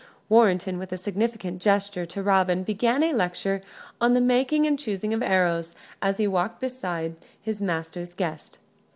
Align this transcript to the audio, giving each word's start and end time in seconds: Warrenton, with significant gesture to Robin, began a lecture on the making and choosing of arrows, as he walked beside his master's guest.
Warrenton, 0.29 0.79
with 0.79 0.99
significant 0.99 1.61
gesture 1.61 2.07
to 2.07 2.23
Robin, 2.23 2.63
began 2.63 3.03
a 3.03 3.13
lecture 3.13 3.61
on 4.01 4.15
the 4.15 4.19
making 4.19 4.65
and 4.65 4.79
choosing 4.79 5.13
of 5.13 5.21
arrows, 5.21 5.75
as 6.01 6.17
he 6.17 6.25
walked 6.25 6.59
beside 6.59 7.15
his 7.39 7.61
master's 7.61 8.15
guest. 8.15 8.57